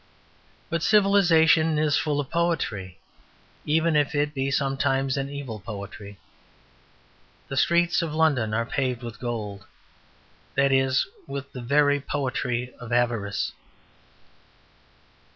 But 0.71 0.81
civilization 0.81 1.77
is 1.77 1.95
full 1.95 2.19
of 2.19 2.31
poetry, 2.31 2.97
even 3.67 3.95
if 3.95 4.15
it 4.15 4.33
be 4.33 4.49
sometimes 4.49 5.15
an 5.15 5.29
evil 5.29 5.59
poetry. 5.59 6.17
The 7.49 7.55
streets 7.57 8.01
of 8.01 8.11
London 8.11 8.51
are 8.51 8.65
paved 8.65 9.03
with 9.03 9.19
gold; 9.19 9.67
that 10.55 10.71
is, 10.71 11.05
with 11.27 11.51
the 11.51 11.61
very 11.61 11.99
poetry 11.99 12.73
of 12.79 12.91
avarice." 12.91 13.51